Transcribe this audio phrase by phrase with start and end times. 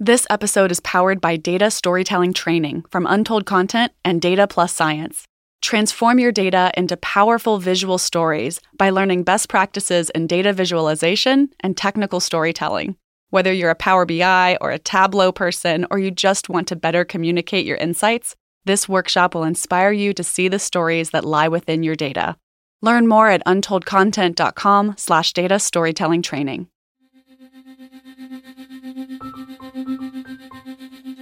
[0.00, 5.24] This episode is powered by data storytelling training from Untold Content and Data Plus Science.
[5.60, 11.76] Transform your data into powerful visual stories by learning best practices in data visualization and
[11.76, 12.94] technical storytelling.
[13.30, 17.04] Whether you're a Power BI or a Tableau person, or you just want to better
[17.04, 18.36] communicate your insights,
[18.66, 22.36] this workshop will inspire you to see the stories that lie within your data.
[22.82, 26.68] Learn more at untoldcontent.com slash data storytelling training.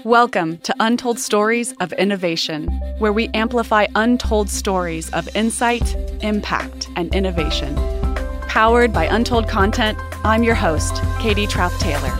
[0.07, 2.69] Welcome to Untold Stories of Innovation,
[3.01, 7.74] where we amplify untold stories of insight, impact, and innovation.
[8.42, 12.16] Powered by Untold Content, I'm your host, Katie Trauth Taylor.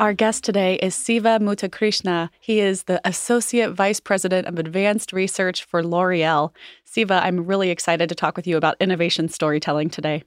[0.00, 2.28] Our guest today is Siva Muthukrishna.
[2.40, 6.50] He is the Associate Vice President of Advanced Research for L'Oreal.
[6.82, 10.24] Siva, I'm really excited to talk with you about innovation storytelling today.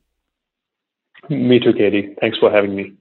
[1.30, 2.16] Me too, Katie.
[2.22, 2.94] Thanks for having me.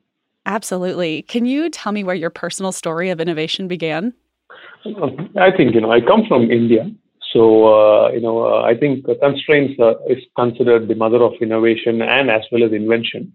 [0.46, 1.22] Absolutely.
[1.22, 4.12] Can you tell me where your personal story of innovation began?
[5.36, 6.90] I think, you know, I come from India.
[7.32, 12.02] So, uh, you know, uh, I think constraints uh, is considered the mother of innovation
[12.02, 13.32] and as well as invention.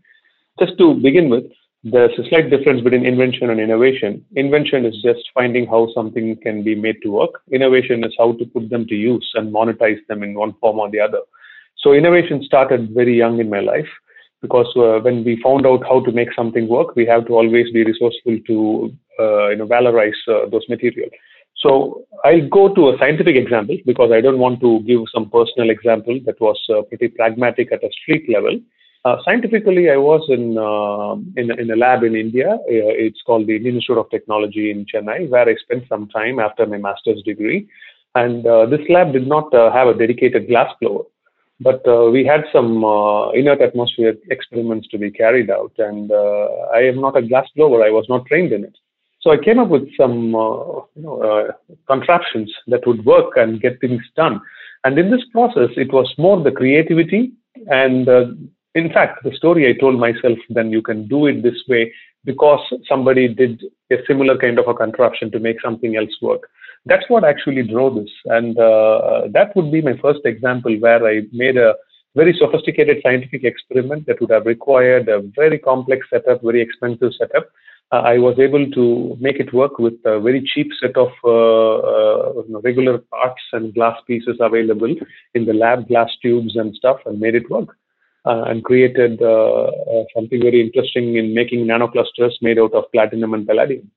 [0.59, 1.45] Just to begin with,
[1.83, 4.25] there's a slight difference between invention and innovation.
[4.36, 7.42] Invention is just finding how something can be made to work.
[7.52, 10.92] Innovation is how to put them to use and monetize them in one form or
[10.92, 11.21] the other.
[11.77, 13.88] So, innovation started very young in my life
[14.48, 17.70] because uh, when we found out how to make something work, we have to always
[17.72, 18.58] be resourceful to
[19.20, 21.12] uh, you know valorize uh, those materials.
[21.58, 25.70] So I'll go to a scientific example because I don't want to give some personal
[25.70, 28.59] example that was uh, pretty pragmatic at a street level.
[29.06, 32.58] Uh, scientifically, I was in, uh, in, in a lab in India.
[32.67, 36.66] it's called the Indian Institute of Technology in Chennai, where I spent some time after
[36.66, 37.67] my master's degree.
[38.16, 41.06] And this lab did not have a dedicated glass blower.
[41.59, 46.47] But uh, we had some uh, inert atmosphere experiments to be carried out, and uh,
[46.73, 47.83] I am not a glass blower.
[47.83, 48.77] I was not trained in it.
[49.22, 50.30] So I came up with some
[50.95, 51.52] you know,
[51.88, 54.39] contraptions that would work and get things done.
[54.83, 57.33] And in this process, it was more the creativity
[57.65, 58.08] and
[58.77, 61.92] in fact, the story I told myself, then you can do it this way
[62.26, 66.48] because somebody did a similar kind of a contraption to make something else work
[66.87, 68.11] that's what actually drove this.
[68.25, 71.75] And uh, that would be my first example where I made a
[72.15, 77.47] very sophisticated scientific experiment that would have required a very complex setup, very expensive setup.
[77.92, 81.77] Uh, I was able to make it work with a very cheap set of uh,
[81.77, 84.93] uh regular parts and glass pieces available
[85.36, 87.70] in the lab, glass tubes and stuff, and made it work.
[88.26, 89.71] Uh, and created uh,
[90.14, 93.89] something very interesting in making nanoclusters made out of platinum and palladium.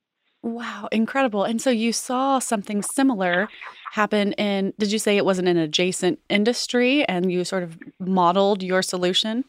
[0.43, 1.43] Wow, incredible.
[1.43, 3.47] And so you saw something similar
[3.91, 7.77] happen in, did you say it was in an adjacent industry and you sort of
[7.99, 9.43] modeled your solution?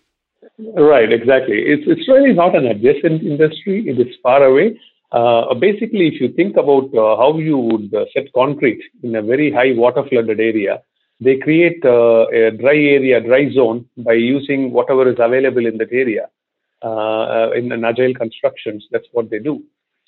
[0.59, 1.59] Right, exactly.
[1.63, 4.79] It's, it's really not an adjacent industry, it is far away.
[5.13, 9.23] Uh, basically, if you think about uh, how you would uh, set concrete in a
[9.23, 10.83] very high water flooded area,
[11.21, 15.93] they create uh, a dry area, dry zone by using whatever is available in that
[15.93, 16.29] area.
[16.83, 19.63] Uh, in an agile constructions, that's what they do.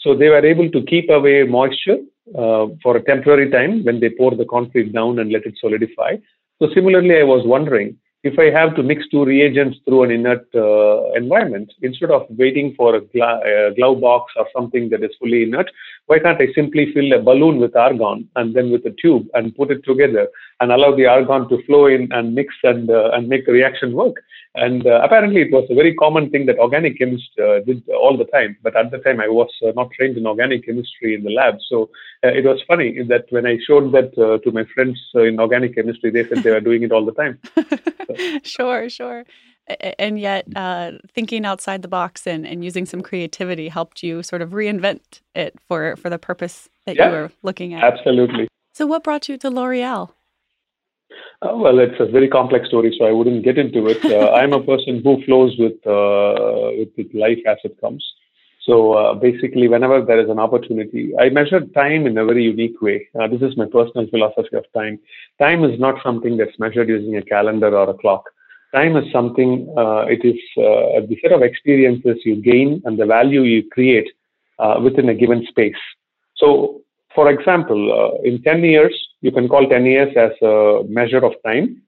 [0.05, 1.99] So they were able to keep away moisture
[2.39, 6.17] uh, for a temporary time when they pour the concrete down and let it solidify.
[6.61, 10.47] So similarly, I was wondering if I have to mix two reagents through an inert
[10.55, 15.11] uh, environment, instead of waiting for a, gla- a, glove box or something that is
[15.19, 15.71] fully inert,
[16.07, 19.57] why can't I simply fill a balloon with argon and then with a tube and
[19.57, 20.29] put it together
[20.61, 23.93] and allow the argon to flow in and mix and uh, and make the reaction
[23.93, 24.17] work?
[24.55, 28.17] And uh, apparently, it was a very common thing that organic chemists uh, did all
[28.17, 28.57] the time.
[28.63, 31.57] But at the time, I was uh, not trained in organic chemistry in the lab,
[31.69, 31.91] so
[32.23, 36.11] uh, it was funny that when I showed that to my friends in organic chemistry,
[36.11, 37.39] they said they were doing it all the time.
[38.45, 39.25] sure, sure.
[39.99, 44.43] And yet, uh, thinking outside the box and, and using some creativity helped you sort
[44.43, 47.83] of reinvent it for, for the purpose that yeah, you were looking at.
[47.83, 48.49] Absolutely.
[48.75, 50.11] So, what brought you to L'Oreal?
[51.41, 54.05] Uh, well, it's a very complex story, so I wouldn't get into it.
[54.05, 58.05] Uh, I'm a person who flows with, uh, with, with life as it comes.
[58.65, 62.81] So uh, basically, whenever there is an opportunity, I measure time in a very unique
[62.81, 63.09] way.
[63.19, 64.99] Uh, this is my personal philosophy of time.
[65.39, 68.25] Time is not something that's measured using a calendar or a clock.
[68.75, 73.07] Time is something, uh, it is uh, the set of experiences you gain and the
[73.07, 74.09] value you create
[74.59, 75.77] uh, within a given space.
[76.37, 76.81] So,
[77.15, 81.83] for example, in 10 years, you can call 10 years as a measure of time,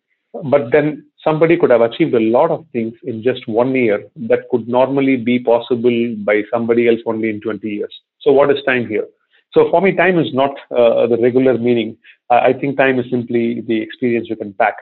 [0.44, 4.48] but then somebody could have achieved a lot of things in just one year that
[4.52, 7.92] could normally be possible by somebody else only in 20 years.
[8.20, 9.06] So, what is time here?
[9.52, 11.96] So, for me, time is not uh, the regular meaning.
[12.30, 14.76] I think time is simply the experience you can pack.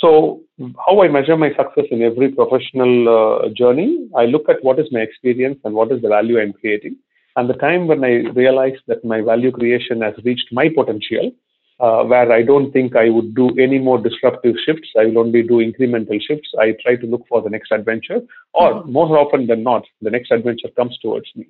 [0.00, 0.40] So,
[0.86, 4.86] how I measure my success in every professional uh, journey, I look at what is
[4.90, 6.96] my experience and what is the value I'm creating.
[7.36, 11.32] And the time when I realized that my value creation has reached my potential,
[11.80, 14.88] uh, where I don't think I would do any more disruptive shifts.
[14.98, 16.50] I will only do incremental shifts.
[16.58, 18.20] I try to look for the next adventure,
[18.54, 18.92] or mm-hmm.
[18.92, 21.46] more often than not, the next adventure comes towards me.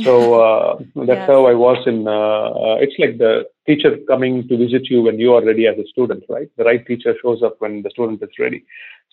[0.00, 1.26] So uh, that's yes.
[1.26, 2.06] how I was in.
[2.06, 5.76] Uh, uh, it's like the teacher coming to visit you when you are ready as
[5.78, 6.48] a student, right?
[6.56, 8.64] The right teacher shows up when the student is ready.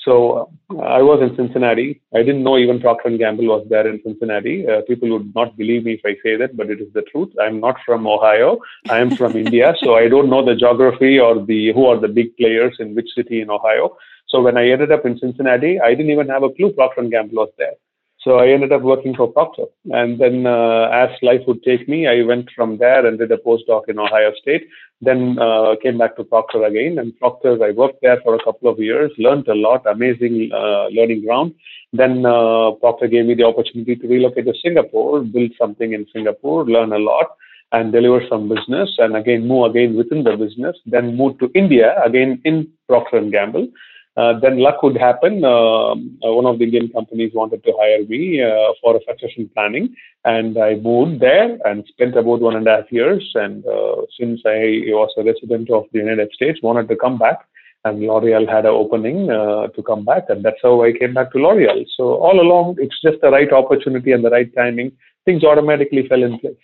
[0.03, 2.01] So uh, I was in Cincinnati.
[2.13, 4.67] I didn't know even Procter and Gamble was there in Cincinnati.
[4.67, 7.29] Uh, people would not believe me if I say that, but it is the truth.
[7.41, 8.59] I'm not from Ohio.
[8.89, 12.09] I am from India, so I don't know the geography or the who are the
[12.09, 13.95] big players in which city in Ohio.
[14.27, 17.11] So when I ended up in Cincinnati, I didn't even have a clue Procter and
[17.11, 17.75] Gamble was there.
[18.23, 19.65] So I ended up working for Procter.
[19.91, 23.37] And then uh, as life would take me, I went from there and did a
[23.37, 24.67] postdoc in Ohio State.
[25.01, 26.99] Then uh, came back to Procter again.
[26.99, 30.87] And Procter, I worked there for a couple of years, learned a lot, amazing uh,
[30.87, 31.53] learning ground.
[31.91, 36.65] Then uh, Procter gave me the opportunity to relocate to Singapore, build something in Singapore,
[36.65, 37.27] learn a lot
[37.73, 41.95] and deliver some business and again move again within the business then move to india
[42.05, 43.67] again in procter and gamble
[44.15, 45.43] uh, then luck would happen.
[45.43, 49.49] Um, uh, one of the Indian companies wanted to hire me uh, for a succession
[49.53, 53.31] planning, and I moved there and spent about one and a half years.
[53.33, 57.39] And uh, since I was a resident of the United States, wanted to come back,
[57.85, 61.31] and L'Oreal had an opening uh, to come back, and that's how I came back
[61.31, 61.83] to L'Oreal.
[61.97, 64.91] So all along, it's just the right opportunity and the right timing.
[65.25, 66.55] Things automatically fell in place.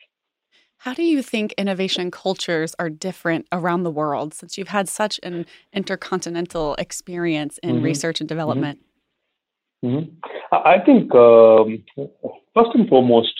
[0.79, 5.19] How do you think innovation cultures are different around the world since you've had such
[5.23, 7.83] an intercontinental experience in mm-hmm.
[7.83, 8.35] research and mm-hmm.
[8.35, 8.79] development?
[9.83, 10.15] Mm-hmm.
[10.53, 11.83] I think, um,
[12.53, 13.33] first and foremost,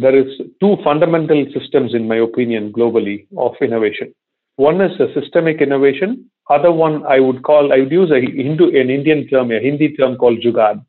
[0.00, 4.12] there is two fundamental systems, in my opinion, globally of innovation.
[4.56, 6.28] One is a systemic innovation.
[6.48, 9.94] Other one I would call, I would use a Hindu, an Indian term, a Hindi
[9.96, 10.84] term called Jugaad.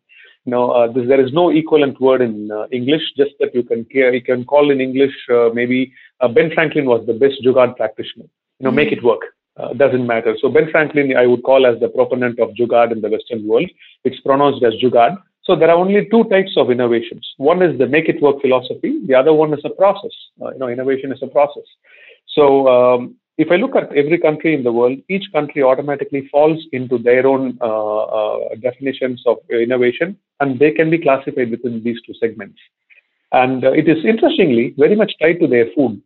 [0.45, 3.03] Know, uh, this, there is no equivalent word in uh, English.
[3.15, 5.13] Just that you can you can call in English.
[5.29, 8.25] Uh, maybe uh, Ben Franklin was the best Jugaad practitioner.
[8.59, 8.75] You know, mm-hmm.
[8.77, 9.21] make it work.
[9.57, 10.35] Uh, doesn't matter.
[10.41, 13.69] So Ben Franklin, I would call as the proponent of Jugaad in the Western world.
[14.03, 15.17] It's pronounced as Jugaad.
[15.43, 17.27] So there are only two types of innovations.
[17.37, 18.99] One is the make it work philosophy.
[19.05, 20.11] The other one is a process.
[20.41, 21.63] Uh, you know, innovation is a process.
[22.29, 26.59] So um, if I look at every country in the world, each country automatically falls
[26.71, 32.01] into their own uh, uh, definitions of innovation, and they can be classified within these
[32.05, 32.59] two segments.
[33.31, 36.01] And uh, it is interestingly very much tied to their food.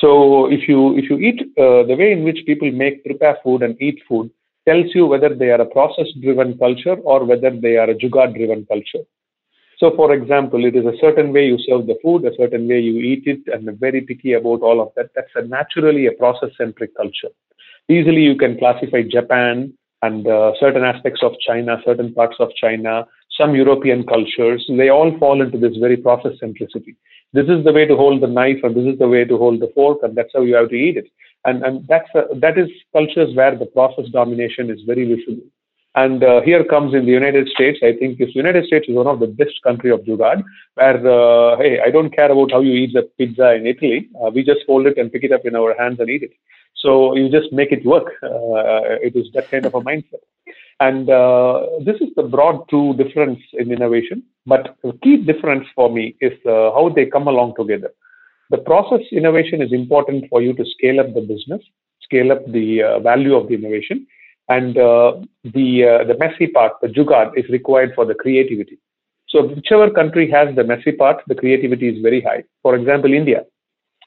[0.00, 3.62] So if you if you eat uh, the way in which people make prepare food
[3.62, 4.30] and eat food
[4.68, 8.34] tells you whether they are a process driven culture or whether they are a jugaad
[8.34, 9.04] driven culture.
[9.78, 12.80] So, for example, it is a certain way you serve the food, a certain way
[12.80, 15.10] you eat it, and very picky about all of that.
[15.14, 17.28] That's a naturally a process-centric culture.
[17.88, 23.06] Easily, you can classify Japan and uh, certain aspects of China, certain parts of China,
[23.38, 24.64] some European cultures.
[24.68, 26.96] They all fall into this very process centricity.
[27.32, 29.60] This is the way to hold the knife, and this is the way to hold
[29.60, 31.08] the fork, and that's how you have to eat it.
[31.44, 35.46] And and that's a, that is cultures where the process domination is very visible.
[35.96, 37.78] And uh, here comes in the United States.
[37.82, 40.44] I think the United States is one of the best country of Jugaad,
[40.74, 44.10] where uh, hey, I don't care about how you eat the pizza in Italy.
[44.22, 46.32] Uh, we just fold it and pick it up in our hands and eat it.
[46.74, 48.08] So you just make it work.
[48.22, 50.24] Uh, it is that kind of a mindset.
[50.80, 54.22] And uh, this is the broad true difference in innovation.
[54.44, 57.90] But the key difference for me is uh, how they come along together.
[58.50, 61.62] The process innovation is important for you to scale up the business,
[62.02, 64.06] scale up the value of the innovation
[64.48, 65.12] and uh,
[65.44, 68.78] the uh, the messy part, the jugaad, is required for the creativity.
[69.28, 72.44] So whichever country has the messy part, the creativity is very high.
[72.62, 73.44] For example, India.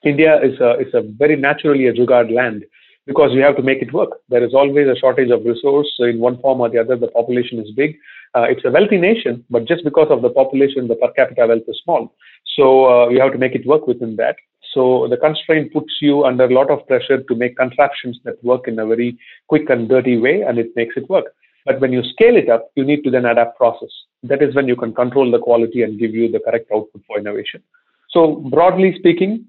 [0.03, 2.63] India is a, is a very naturally a jugaad land
[3.05, 4.11] because we have to make it work.
[4.29, 6.95] There is always a shortage of resource so in one form or the other.
[6.95, 7.97] The population is big.
[8.33, 11.63] Uh, it's a wealthy nation, but just because of the population, the per capita wealth
[11.67, 12.13] is small.
[12.55, 14.35] So uh, we have to make it work within that.
[14.73, 18.67] So the constraint puts you under a lot of pressure to make contractions that work
[18.67, 21.25] in a very quick and dirty way, and it makes it work.
[21.65, 23.89] But when you scale it up, you need to then adapt process.
[24.23, 27.19] That is when you can control the quality and give you the correct output for
[27.19, 27.61] innovation.
[28.09, 29.45] So broadly speaking,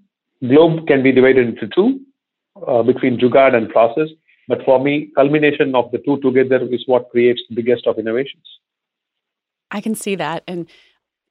[0.46, 2.00] globe can be divided into two
[2.66, 4.08] uh, between Jugad and process.
[4.48, 8.44] But for me, culmination of the two together is what creates the biggest of innovations.
[9.70, 10.42] I can see that.
[10.48, 10.68] And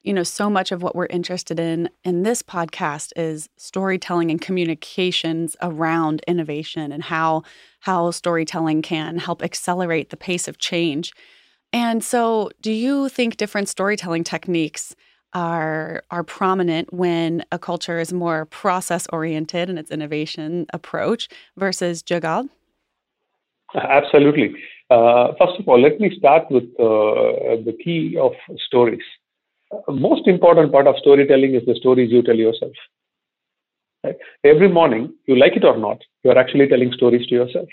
[0.02, 4.40] you know, so much of what we're interested in in this podcast is storytelling and
[4.40, 7.42] communications around innovation and how
[7.80, 11.12] how storytelling can help accelerate the pace of change.
[11.72, 14.96] And so, do you think different storytelling techniques
[15.32, 22.02] are are prominent when a culture is more process oriented in its innovation approach versus
[22.02, 22.48] jugaad?
[23.74, 24.54] Absolutely.
[24.90, 28.32] Uh, first of all, let me start with uh, the key of
[28.66, 29.04] stories.
[29.88, 32.72] Most important part of storytelling is the stories you tell yourself.
[34.02, 34.16] Right?
[34.44, 37.68] Every morning, you like it or not, you are actually telling stories to yourself.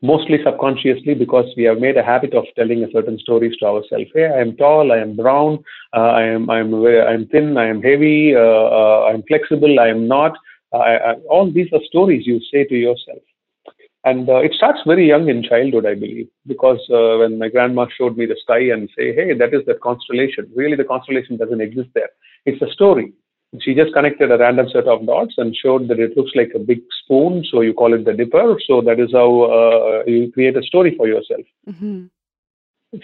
[0.00, 4.10] Mostly subconsciously, because we have made a habit of telling a certain stories to ourselves.
[4.14, 5.64] Hey, I am tall, I am brown,
[5.96, 9.24] uh, I am I am I am thin, I am heavy, uh, uh, I am
[9.26, 10.36] flexible, I am not.
[10.72, 13.22] I, I, all these are stories you say to yourself.
[14.08, 17.86] And uh, it starts very young in childhood, I believe, because uh, when my grandma
[17.96, 21.60] showed me the sky and say, "Hey, that is that constellation." Really, the constellation doesn't
[21.60, 22.12] exist there.
[22.46, 23.12] It's a story.
[23.60, 26.66] She just connected a random set of dots and showed that it looks like a
[26.70, 28.56] big spoon, so you call it the dipper.
[28.66, 31.46] So that is how uh, you create a story for yourself.
[31.68, 32.06] Mm-hmm.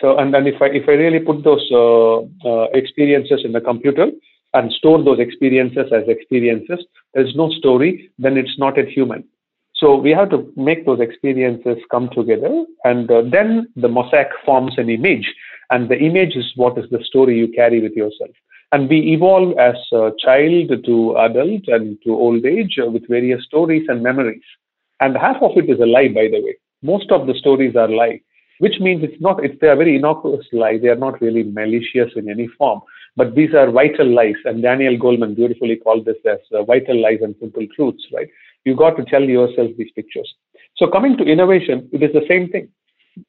[0.00, 2.16] So, and then if I if I really put those uh,
[2.50, 4.08] uh, experiences in the computer
[4.54, 6.80] and store those experiences as experiences,
[7.12, 8.10] there is no story.
[8.18, 9.24] Then it's not a human
[9.76, 14.74] so we have to make those experiences come together, and uh, then the mosaic forms
[14.78, 15.34] an image,
[15.70, 18.30] and the image is what is the story you carry with yourself.
[18.70, 23.86] And we evolve as a child to adult and to old age with various stories
[23.88, 24.42] and memories.
[25.00, 26.56] And half of it is a lie, by the way.
[26.82, 28.20] Most of the stories are lie,
[28.58, 29.44] which means it's not.
[29.44, 30.78] It's they are very innocuous lie.
[30.78, 32.80] They are not really malicious in any form.
[33.16, 37.18] But these are vital lies, and Daniel Goleman beautifully called this as uh, vital lies
[37.22, 38.28] and simple truths, right?
[38.64, 40.32] You got to tell yourself these pictures.
[40.76, 42.68] So coming to innovation, it is the same thing.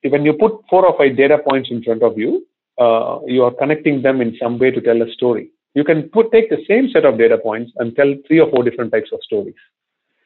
[0.03, 2.45] When you put four or five data points in front of you,
[2.79, 5.51] uh, you are connecting them in some way to tell a story.
[5.75, 8.63] You can put take the same set of data points and tell three or four
[8.63, 9.55] different types of stories.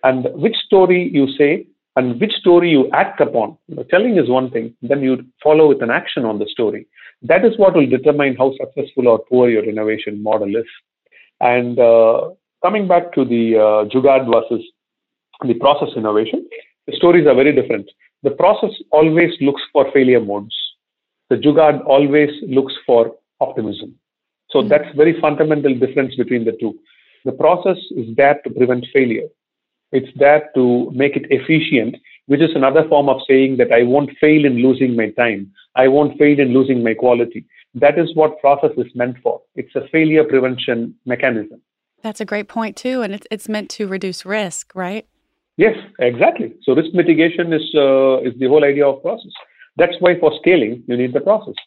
[0.03, 3.57] And which story you say and which story you act upon.
[3.67, 6.87] You know, telling is one thing, then you follow with an action on the story.
[7.23, 10.69] That is what will determine how successful or poor your innovation model is.
[11.41, 12.29] And uh,
[12.63, 14.63] coming back to the uh, Jugaad versus
[15.45, 16.47] the process innovation,
[16.87, 17.89] the stories are very different.
[18.23, 20.55] The process always looks for failure modes.
[21.29, 23.95] The Jugaad always looks for optimism.
[24.49, 24.69] So mm-hmm.
[24.69, 26.77] that's very fundamental difference between the two.
[27.25, 29.27] The process is there to prevent failure.
[29.91, 31.95] It's there to make it efficient,
[32.27, 35.51] which is another form of saying that I won't fail in losing my time.
[35.75, 37.45] I won't fail in losing my quality.
[37.73, 39.41] That is what process is meant for.
[39.55, 41.61] It's a failure prevention mechanism.
[42.01, 45.05] That's a great point too, and it's it's meant to reduce risk, right?
[45.63, 45.75] Yes,
[46.09, 46.49] exactly.
[46.63, 49.33] So risk mitigation is uh, is the whole idea of process.
[49.79, 51.57] That's why for scaling you need the process.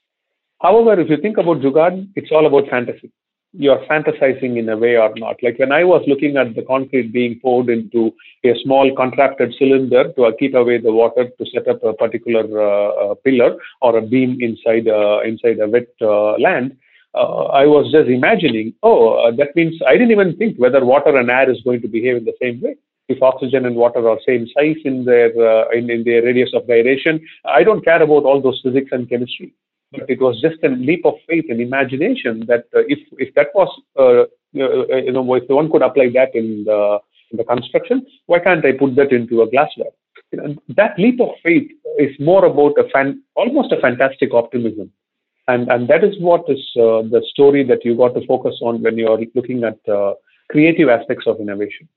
[0.67, 3.11] However, if you think about Jugaad, it's all about fantasy
[3.53, 5.37] you're fantasizing in a way or not.
[5.43, 8.13] Like when I was looking at the concrete being poured into
[8.45, 13.13] a small contracted cylinder to keep away the water to set up a particular uh,
[13.13, 16.77] uh, pillar or a beam inside uh, inside a wet uh, land,
[17.15, 21.15] uh, I was just imagining, oh, uh, that means I didn't even think whether water
[21.17, 22.77] and air is going to behave in the same way.
[23.13, 25.31] If oxygen and water are same size in their
[25.73, 29.53] in, in their radius of gyration, I don't care about all those physics and chemistry
[29.93, 33.49] but it was just a leap of faith and imagination that uh, if if that
[33.55, 34.23] was uh,
[34.61, 36.99] uh, you know if one could apply that in the
[37.31, 39.93] in the construction, why can't I put that into a glassware?
[40.33, 44.91] You know, that leap of faith is more about a fan, almost a fantastic optimism,
[45.49, 48.83] and and that is what is uh, the story that you got to focus on
[48.83, 50.15] when you are looking at uh,
[50.51, 51.89] creative aspects of innovation.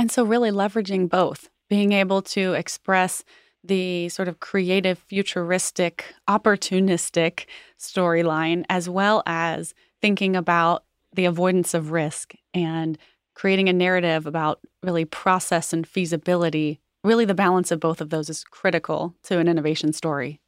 [0.00, 3.22] And so, really leveraging both, being able to express
[3.62, 7.44] the sort of creative, futuristic, opportunistic
[7.78, 12.96] storyline, as well as thinking about the avoidance of risk and
[13.34, 16.80] creating a narrative about really process and feasibility.
[17.04, 20.40] Really, the balance of both of those is critical to an innovation story.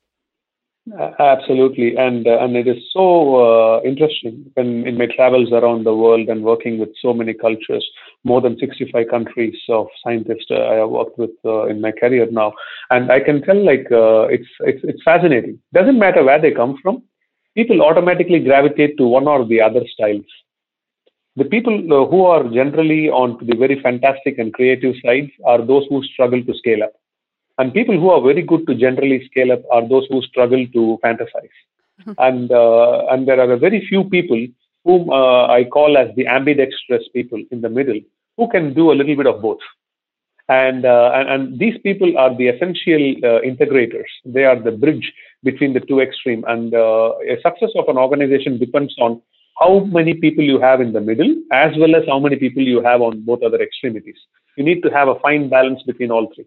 [1.21, 5.94] Absolutely, and uh, and it is so uh, interesting when in my travels around the
[5.94, 7.88] world and working with so many cultures,
[8.25, 12.29] more than 65 countries of scientists uh, I have worked with uh, in my career
[12.31, 12.52] now,
[12.91, 15.59] and I can tell like uh, it's it's it's fascinating.
[15.73, 17.02] Doesn't matter where they come from,
[17.55, 20.25] people automatically gravitate to one or the other styles.
[21.37, 25.87] The people uh, who are generally on the very fantastic and creative sides are those
[25.88, 26.93] who struggle to scale up
[27.59, 30.99] and people who are very good to generally scale up are those who struggle to
[31.05, 31.57] fantasize.
[32.19, 34.41] And uh, and there are very few people
[34.85, 38.01] whom uh, I call as the ambidextrous people in the middle
[38.37, 39.61] who can do a little bit of both.
[40.49, 44.11] And, uh, and, and these people are the essential uh, integrators.
[44.25, 45.12] They are the bridge
[45.43, 46.45] between the two extreme.
[46.47, 49.23] And uh, a success of an organization depends on
[49.61, 52.83] how many people you have in the middle, as well as how many people you
[52.83, 54.17] have on both other extremities.
[54.57, 56.47] You need to have a fine balance between all three.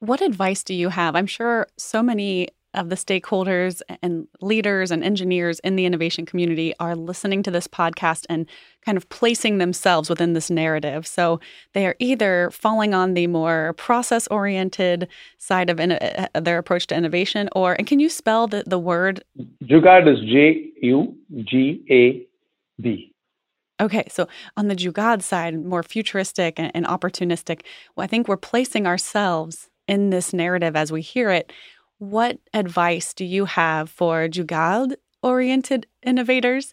[0.00, 1.16] What advice do you have?
[1.16, 6.74] I'm sure so many of the stakeholders and leaders and engineers in the innovation community
[6.78, 8.46] are listening to this podcast and
[8.84, 11.06] kind of placing themselves within this narrative.
[11.06, 11.40] So
[11.72, 15.08] they are either falling on the more process oriented
[15.38, 18.78] side of in, uh, their approach to innovation, or, and can you spell the, the
[18.78, 19.24] word?
[19.64, 23.14] Jugad is J U G A D.
[23.80, 27.62] Okay, so on the Jugad side, more futuristic and, and opportunistic,
[27.94, 31.52] well, I think we're placing ourselves in this narrative as we hear it.
[31.98, 36.72] What advice do you have for Jugaad oriented innovators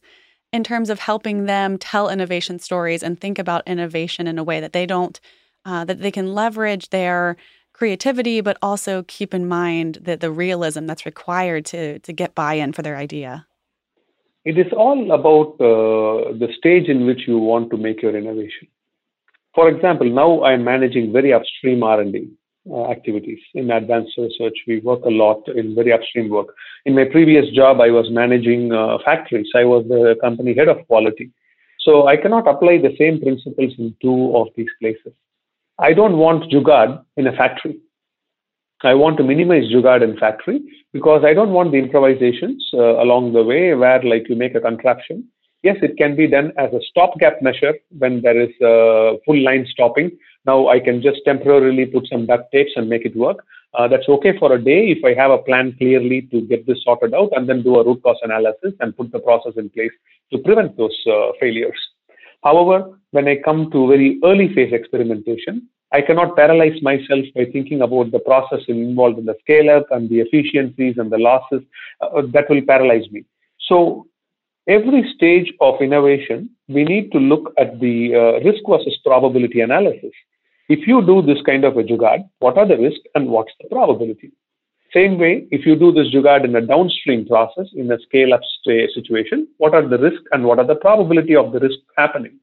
[0.53, 4.60] in terms of helping them tell innovation stories and think about innovation in a way
[4.60, 5.20] that they don't,
[5.65, 7.38] uh, that they can leverage their
[7.74, 12.53] creativity, but also keep in mind that the realism that's required to, to get buy
[12.53, 13.48] in for their idea?
[14.46, 18.67] It is all about uh, the stage in which you want to make your innovation.
[19.55, 22.29] For example, now I'm managing very upstream R&D
[22.70, 24.58] uh, activities in advanced research.
[24.68, 26.48] We work a lot in very upstream work.
[26.86, 29.50] In my previous job, I was managing uh, factories.
[29.56, 31.32] I was the company head of quality.
[31.80, 35.14] So I cannot apply the same principles in two of these places.
[35.78, 37.78] I don't want Jugad in a factory.
[38.84, 40.62] I want to minimize Jugad in factory
[40.94, 44.62] because I don't want the improvisations uh, along the way where like you make a
[44.62, 45.28] contraption.
[45.64, 49.66] Yes, it can be done as a stopgap measure when there is a full line
[49.70, 50.12] stopping
[50.46, 53.46] now I can just temporarily put some duct tapes and make it work.
[53.74, 56.84] Uh, that's okay for a day if I have a plan clearly to get this
[56.84, 59.92] sorted out and then do a root cause analysis and put the process in place
[60.32, 61.78] to prevent those uh, failures.
[62.44, 67.82] However, when I come to very early phase experimentation, I cannot paralyze myself by thinking
[67.82, 71.62] about the process involved in the scale up and the efficiencies and the losses.
[72.02, 73.24] Uh, that will paralyze me.
[73.68, 74.08] So
[74.68, 80.12] every stage of innovation, we need to look at the uh, risk versus probability analysis.
[80.68, 83.70] If you do this kind of a jugaad, what are the risks and what's the
[83.70, 84.32] probability?
[84.94, 89.48] Same way, if you do this jugaad in a downstream process, in a scale-up situation,
[89.58, 92.40] what are the risks and what are the probability of the risk happening?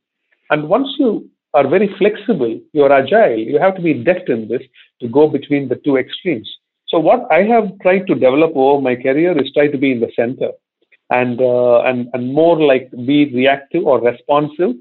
[0.50, 4.62] And once you are very flexible, you're agile, you have to be deft in this
[5.00, 6.48] to go between the two extremes.
[6.86, 10.00] So what I have tried to develop over my career is try to be in
[10.00, 10.50] the center
[11.10, 14.76] and, uh, and, and more like be reactive or responsive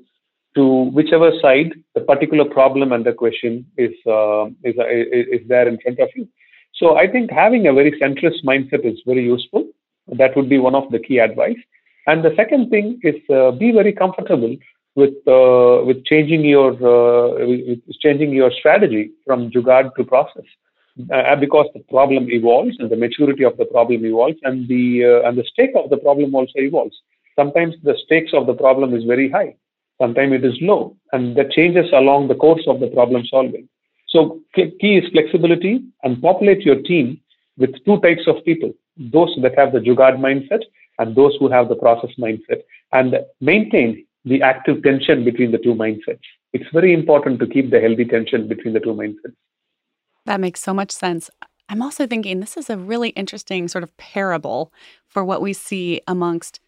[0.55, 5.67] to whichever side the particular problem and the question is, uh, is, uh, is there
[5.67, 6.27] in front of you.
[6.73, 9.65] So I think having a very centrist mindset is very useful.
[10.07, 11.57] That would be one of the key advice.
[12.07, 14.57] And the second thing is uh, be very comfortable
[14.95, 20.43] with uh, with changing your uh, with changing your strategy from jugad to process
[21.13, 25.27] uh, because the problem evolves and the maturity of the problem evolves and the uh,
[25.27, 26.95] and the stake of the problem also evolves
[27.39, 29.55] sometimes the stakes of the problem is very high
[30.01, 33.69] sometimes it is low and that changes along the course of the problem solving.
[34.09, 37.21] So key is flexibility and populate your team
[37.57, 38.73] with two types of people.
[38.97, 40.63] Those that have the jugaad mindset
[40.99, 42.61] and those who have the process mindset.
[42.91, 46.27] And maintain the active tension between the two mindsets.
[46.53, 49.35] It's very important to keep the healthy tension between the two mindsets.
[50.25, 51.29] That makes so much sense.
[51.69, 54.73] I'm also thinking this is a really interesting sort of parable
[55.07, 56.59] for what we see amongst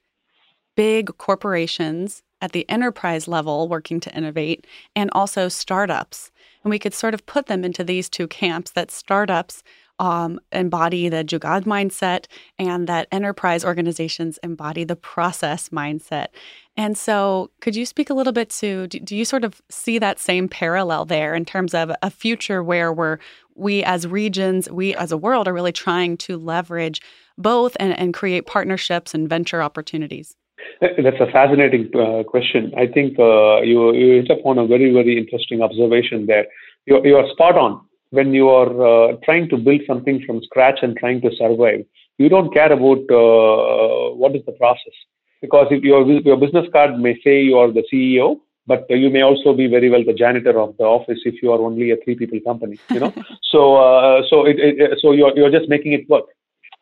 [0.76, 6.30] big corporations at the enterprise level working to innovate and also startups.
[6.64, 9.64] And we could sort of put them into these two camps that startups
[9.98, 12.26] um, embody the Jugad mindset
[12.60, 16.28] and that enterprise organizations embody the process mindset.
[16.76, 20.00] And so, could you speak a little bit to do, do you sort of see
[20.00, 23.20] that same parallel there in terms of a future where we're
[23.56, 27.00] we as regions, we as a world are really trying to leverage
[27.38, 30.36] both and, and create partnerships and venture opportunities?
[30.82, 32.72] That's a fascinating uh, question.
[32.78, 36.46] I think uh, you, you hit upon a very, very interesting observation there.
[36.86, 37.82] You're, you are spot on.
[38.10, 38.72] When you are
[39.12, 41.86] uh, trying to build something from scratch and trying to survive,
[42.18, 44.94] you don't care about uh, what is the process.
[45.42, 49.22] Because if your, your business card may say you are the CEO, but you may
[49.22, 52.16] also be very well the janitor of the office if you are only a three
[52.16, 53.14] people company you know
[53.52, 56.26] so uh, so it, it, so you're you're just making it work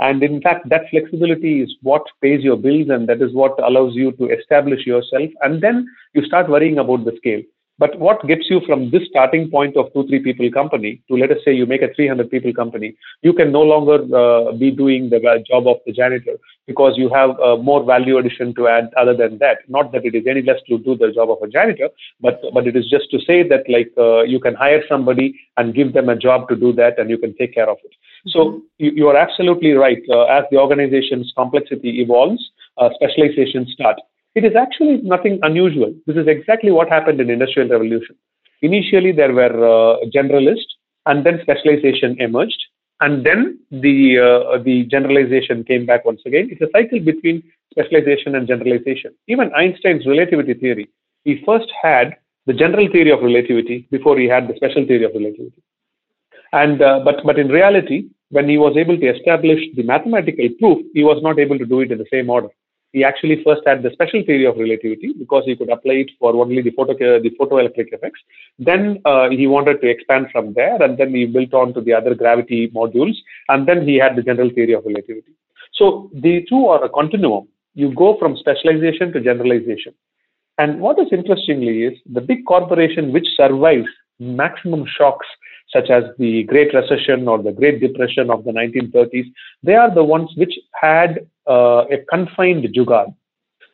[0.02, 3.96] and in fact that flexibility is what pays your bills and that is what allows
[3.96, 5.30] you to establish yourself.
[5.42, 7.42] And then you start worrying about the scale
[7.82, 11.32] but what gets you from this starting point of two, three people company to let
[11.32, 15.10] us say you make a 300 people company, you can no longer uh, be doing
[15.10, 16.36] the job of the janitor
[16.68, 19.58] because you have uh, more value addition to add other than that.
[19.68, 21.90] Not that it is any less to do the job of a janitor,
[22.20, 25.74] but but it is just to say that like uh, you can hire somebody and
[25.74, 27.94] give them a job to do that and you can take care of it.
[27.94, 28.30] Mm-hmm.
[28.30, 30.04] So you, you, are absolutely right.
[30.08, 32.42] Uh, as the organization's complexity evolves,
[32.78, 34.02] uh, specialization starts.
[34.34, 35.94] It is actually nothing unusual.
[36.08, 38.16] This is exactly what happened in Industrial Revolution.
[38.62, 40.72] Initially, there were uh, generalists,
[41.06, 42.62] and then specialization emerged,
[43.02, 46.48] and then the uh, the generalization came back once again.
[46.52, 49.14] It's a cycle between specialization and generalization.
[49.28, 50.90] Even Einstein's relativity theory,
[51.24, 52.16] he first had
[52.46, 55.62] the general theory of relativity before he had the special theory of relativity.
[56.54, 60.86] And uh, but but in reality, when he was able to establish the mathematical proof,
[60.94, 62.50] he was not able to do it in the same order.
[62.94, 66.36] He actually first had the special theory of relativity because he could apply it for
[66.36, 68.20] only the photo the photoelectric effects.
[68.60, 71.94] Then uh, he wanted to expand from there, and then he built on to the
[71.94, 73.16] other gravity modules,
[73.48, 75.34] and then he had the general theory of relativity.
[75.74, 77.48] So the two are a continuum.
[77.76, 79.94] You go from specialization to generalization.
[80.58, 83.88] And what is interestingly is the big corporation which survives
[84.20, 85.26] maximum shocks
[85.74, 89.32] such as the Great Recession or the Great Depression of the 1930s,
[89.64, 93.14] they are the ones which had uh, a confined Jugaad.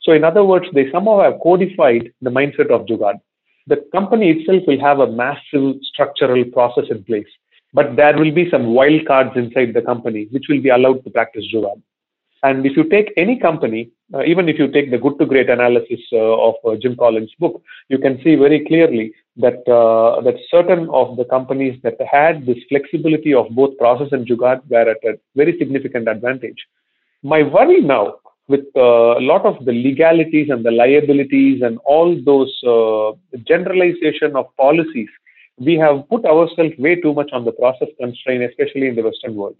[0.01, 3.19] So, in other words, they somehow have codified the mindset of Jugaad.
[3.67, 7.27] The company itself will have a massive structural process in place,
[7.73, 11.09] but there will be some wild cards inside the company which will be allowed to
[11.09, 11.81] practice Jugaad.
[12.43, 15.49] And if you take any company, uh, even if you take the good to great
[15.49, 20.35] analysis uh, of uh, Jim Collins' book, you can see very clearly that uh, that
[20.49, 25.03] certain of the companies that had this flexibility of both process and jugaad were at
[25.03, 26.65] a very significant advantage.
[27.33, 28.05] My worry now
[28.47, 33.11] with uh, a lot of the legalities and the liabilities and all those uh,
[33.53, 35.09] generalization of policies,
[35.57, 39.35] we have put ourselves way too much on the process constraint, especially in the Western
[39.35, 39.57] world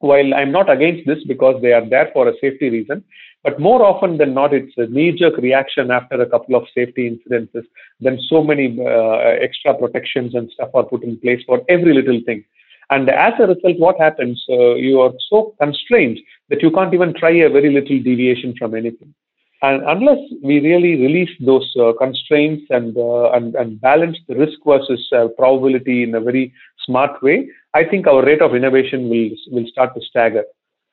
[0.00, 3.04] while I'm not against this because they are there for a safety reason,
[3.42, 7.64] but more often than not, it's a knee-jerk reaction after a couple of safety incidences.
[8.00, 12.20] Then so many uh, extra protections and stuff are put in place for every little
[12.24, 12.44] thing.
[12.90, 14.44] And as a result, what happens?
[14.48, 18.74] Uh, you are so constrained that you can't even try a very little deviation from
[18.74, 19.14] anything.
[19.60, 24.58] And unless we really release those uh, constraints and, uh, and, and balance the risk
[24.64, 26.54] versus uh, probability in a very
[26.86, 30.44] smart way, I think our rate of innovation will will start to stagger,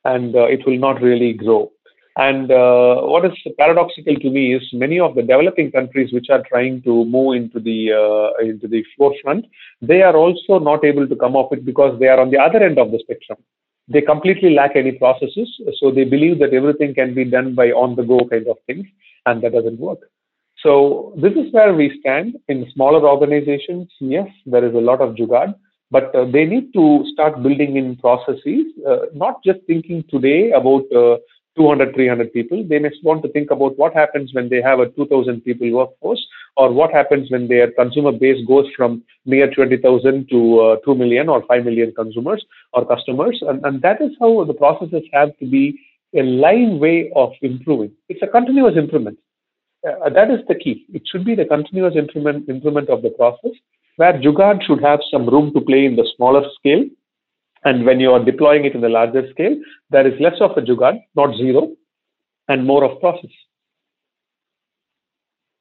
[0.04, 1.70] and uh, it will not really grow.
[2.16, 6.42] And uh, what is paradoxical to me is many of the developing countries which are
[6.48, 9.44] trying to move into the uh, into the forefront,
[9.82, 12.62] they are also not able to come up with because they are on the other
[12.62, 13.36] end of the spectrum
[13.88, 15.48] they completely lack any processes.
[15.78, 18.86] So they believe that everything can be done by on the go kind of things,
[19.26, 19.98] and that doesn't work.
[20.58, 23.88] So this is where we stand in smaller organizations.
[24.00, 25.54] Yes, there is a lot of jugaad,
[25.90, 30.84] but uh, they need to start building in processes, uh, not just thinking today about
[30.92, 31.18] uh,
[31.56, 32.64] 200, 300 people.
[32.68, 36.24] They must want to think about what happens when they have a 2,000 people workforce,
[36.56, 41.28] or what happens when their consumer base goes from near 20,000 to uh, 2 million
[41.28, 43.42] or 5 million consumers or customers.
[43.42, 45.78] And, and that is how the processes have to be
[46.14, 47.92] a live way of improving.
[48.08, 49.18] It's a continuous improvement.
[49.86, 50.84] Uh, that is the key.
[50.92, 53.52] It should be the continuous improvement, improvement of the process,
[53.96, 56.84] where Jugaad should have some room to play in the smaller scale
[57.66, 59.56] and when you are deploying it in the larger scale,
[59.90, 61.72] there is less of a jugaad, not zero,
[62.46, 63.30] and more of process.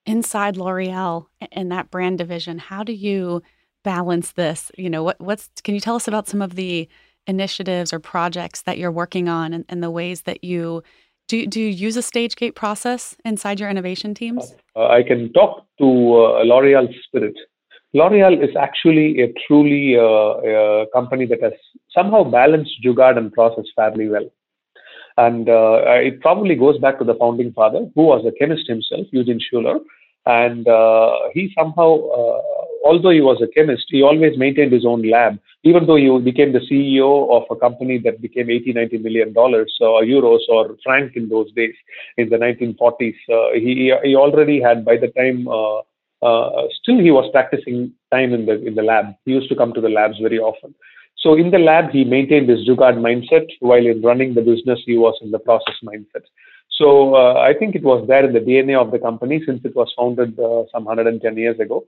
[0.06, 3.41] Inside L'Oreal and that brand division, how do you
[3.84, 4.72] balance this?
[4.78, 6.88] You know, what, what's can you tell us about some of the
[7.26, 10.84] initiatives or projects that you're working on and, and the ways that you
[11.28, 14.54] do, do you use a stage gate process inside your innovation teams?
[14.76, 17.34] Uh, I can talk to uh, L'Oreal Spirit
[17.95, 21.53] L'Oreal is actually a truly uh, company that has
[21.97, 24.29] somehow balanced jugaad and process fairly well.
[25.15, 25.79] And uh,
[26.10, 29.79] it probably goes back to the founding father, who was a chemist himself, Eugène Schueller.
[30.25, 32.41] And uh, he somehow, uh,
[32.84, 35.39] although he was a chemist, he always maintained his own lab.
[35.63, 39.73] Even though he became the CEO of a company that became 80, 90 million dollars
[39.79, 41.75] or euros or franc in those days,
[42.17, 45.79] in the 1940s, uh, he, he already had, by the time uh,
[46.81, 49.15] still he was practicing time in the in the lab.
[49.25, 50.73] He used to come to the labs very often.
[51.17, 54.95] So in the lab, he maintained his Jugaad mindset, while in running the business, he
[54.95, 56.25] was in the process mindset.
[56.69, 59.75] So uh, I think it was there in the DNA of the company since it
[59.75, 61.85] was founded uh, some 110 years ago.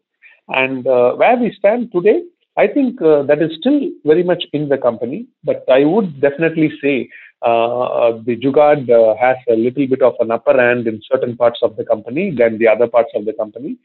[0.48, 2.24] And uh, where we stand today,
[2.58, 5.28] I think uh, that is still very much in the company.
[5.44, 7.10] But I would definitely say
[7.44, 8.88] uh, the Jugaad
[9.20, 12.58] has a little bit of an upper hand in certain parts of the company than
[12.58, 13.78] the other parts of the company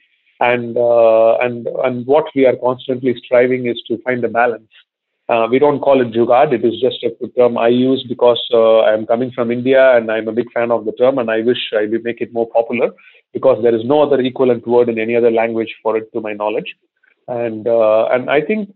[0.50, 4.70] and uh, and and what we are constantly striving is to find a balance.
[5.28, 8.80] Uh, we don't call it jugaad; it is just a term I use because uh,
[8.80, 11.62] I'm coming from India and I'm a big fan of the term, and I wish
[11.72, 12.90] I would make it more popular
[13.32, 16.32] because there is no other equivalent word in any other language for it, to my
[16.32, 16.74] knowledge.
[17.28, 18.74] And uh, and I think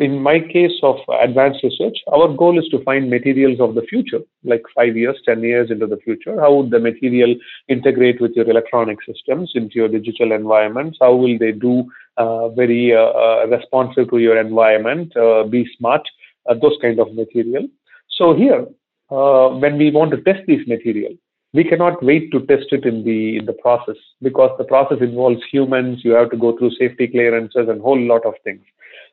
[0.00, 4.20] in my case of advanced research, our goal is to find materials of the future,
[4.44, 6.40] like five years, 10 years into the future.
[6.40, 7.34] How would the material
[7.68, 10.98] integrate with your electronic systems into your digital environments?
[11.00, 11.84] How will they do
[12.16, 16.02] uh, very uh, uh, responsive to your environment, uh, be smart,
[16.48, 17.66] uh, those kind of material.
[18.10, 18.66] So here,
[19.10, 21.14] uh, when we want to test these material,
[21.54, 25.42] we cannot wait to test it in the in the process because the process involves
[25.50, 26.00] humans.
[26.02, 28.62] You have to go through safety clearances and whole lot of things.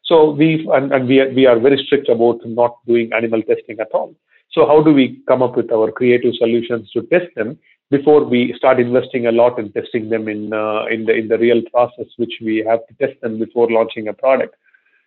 [0.10, 3.80] So we and, and we are, we are very strict about not doing animal testing
[3.80, 4.16] at all.
[4.52, 7.60] So how do we come up with our creative solutions to test them
[7.92, 11.38] before we start investing a lot in testing them in uh, in the in the
[11.38, 14.56] real process, which we have to test them before launching a product.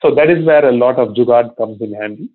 [0.03, 2.29] So that is where a lot of Jugaad comes in handy.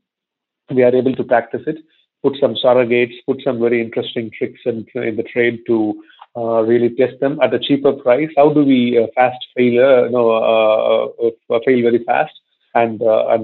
[0.69, 1.77] We are able to practice it,
[2.23, 6.03] put some surrogates, put some very interesting tricks in, in the trade to
[6.35, 8.29] uh, really test them at a cheaper price.
[8.35, 12.33] How do we uh, fast fail, uh, no, uh, uh, fail very fast?
[12.81, 13.41] And, uh, and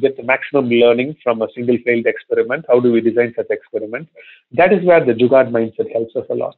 [0.00, 2.64] get the maximum learning from a single failed experiment.
[2.68, 4.10] How do we design such experiments?
[4.52, 6.56] That is where the Jugaad mindset helps us a lot.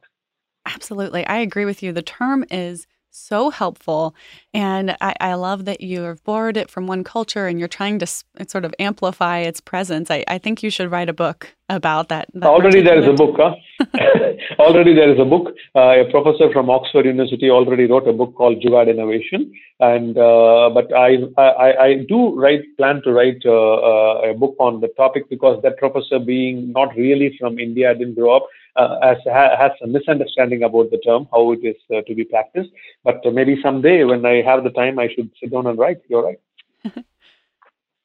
[0.65, 1.25] Absolutely.
[1.27, 1.91] I agree with you.
[1.91, 4.13] The term is so helpful.
[4.53, 7.99] And I, I, love that you have borrowed it from one culture and you're trying
[7.99, 10.11] to sort of amplify its presence.
[10.11, 12.29] I, I think you should write a book about that.
[12.33, 13.55] that already there is a book, huh?
[14.59, 15.53] already there is a book.
[15.75, 19.51] Uh, a professor from Oxford University already wrote a book called Jugaad Innovation.
[19.79, 24.55] And uh, but I, I, I do write plan to write uh, uh, a book
[24.59, 29.17] on the topic because that professor being not really from India, didn't grow up has,
[29.25, 32.69] has a misunderstanding about the term, how it is uh, to be practiced.
[33.03, 35.97] But uh, maybe someday when I have the time, I should sit down and write.
[36.09, 36.39] You're right.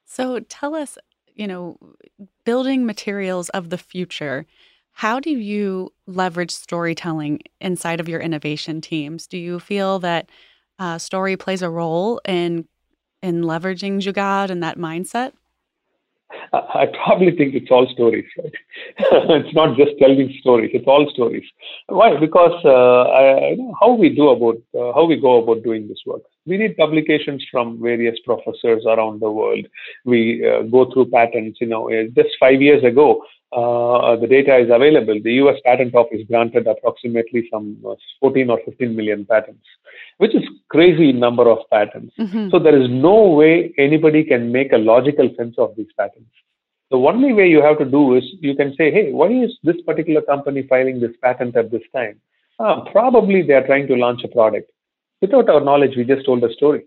[0.05, 0.99] so tell us,
[1.35, 1.79] you know,
[2.45, 4.47] building materials of the future.
[4.93, 9.27] How do you leverage storytelling inside of your innovation teams?
[9.27, 10.29] Do you feel that
[10.79, 12.67] uh, story plays a role in
[13.23, 15.33] in leveraging Jugad and that mindset?
[16.53, 18.53] I probably think it's all stories, right?
[18.99, 21.45] it's not just telling stories; it's all stories.
[21.87, 22.19] Why?
[22.19, 26.23] Because uh, I, how we do about uh, how we go about doing this work.
[26.47, 29.67] We need publications from various professors around the world.
[30.05, 31.59] We uh, go through patents.
[31.61, 35.21] You know, uh, just five years ago, uh, the data is available.
[35.23, 35.57] The U.S.
[35.65, 39.67] Patent Office granted approximately some uh, 14 or 15 million patents
[40.21, 42.15] which is crazy number of patents.
[42.19, 42.51] Mm-hmm.
[42.51, 46.31] So there is no way anybody can make a logical sense of these patents.
[46.91, 49.81] The only way you have to do is you can say, hey, why is this
[49.87, 52.21] particular company filing this patent at this time?
[52.59, 54.71] Ah, probably they are trying to launch a product.
[55.23, 56.85] Without our knowledge, we just told a story.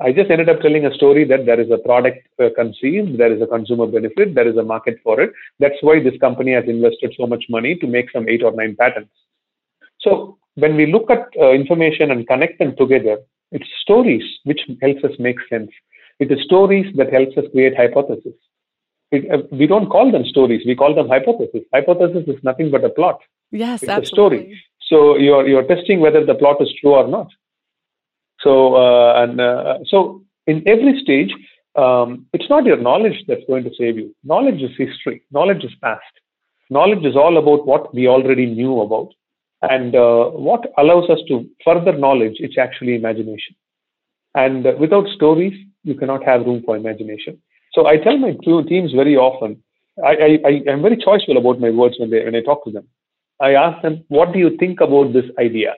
[0.00, 3.32] I just ended up telling a story that there is a product uh, conceived, there
[3.32, 5.32] is a consumer benefit, there is a market for it.
[5.60, 8.74] That's why this company has invested so much money to make some eight or nine
[8.78, 9.12] patents.
[10.00, 13.18] So when we look at uh, information and connect them together,
[13.52, 15.70] it's stories which helps us make sense.
[16.18, 18.34] It is stories that helps us create hypotheses.
[19.10, 21.62] It, uh, we don't call them stories; we call them hypotheses.
[21.72, 23.20] Hypothesis is nothing but a plot.
[23.50, 24.38] Yes, it's absolutely.
[24.38, 24.64] a story.
[24.88, 27.28] So you're you're testing whether the plot is true or not.
[28.42, 31.32] So uh, and uh, so in every stage,
[31.76, 34.14] um, it's not your knowledge that's going to save you.
[34.24, 35.22] Knowledge is history.
[35.30, 36.02] Knowledge is past.
[36.70, 39.08] Knowledge is all about what we already knew about
[39.62, 43.54] and uh, what allows us to further knowledge is actually imagination.
[44.34, 47.40] And without stories, you cannot have room for imagination.
[47.74, 48.32] So I tell my
[48.68, 49.62] teams very often,
[50.04, 52.70] I, I, I am very choiceful about my words when, they, when I talk to
[52.70, 52.88] them.
[53.40, 55.74] I ask them, what do you think about this idea?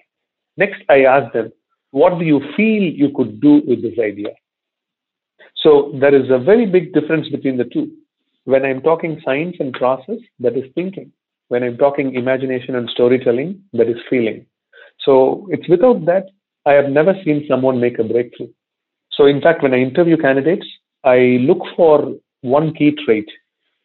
[0.57, 1.53] Next, I ask them,
[2.01, 4.33] what do you feel you could do with this idea?
[5.63, 7.87] So there is a very big difference between the two.
[8.45, 11.13] When I'm talking science and process, that is thinking
[11.49, 14.47] when I'm talking imagination and storytelling, that is feeling.
[15.05, 16.27] So it's without that,
[16.67, 18.49] I have never seen someone make a breakthrough.
[19.13, 20.67] So in fact, when I interview candidates,
[21.05, 23.29] I look for one key trait.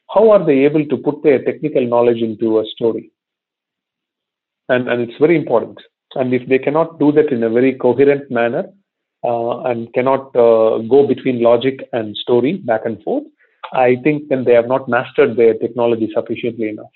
[0.09, 3.11] How are they able to put their technical knowledge into a story?
[4.69, 5.77] And, and it's very important.
[6.15, 8.65] And if they cannot do that in a very coherent manner
[9.23, 13.25] uh, and cannot uh, go between logic and story back and forth,
[13.73, 16.91] I think then they have not mastered their technology sufficiently enough.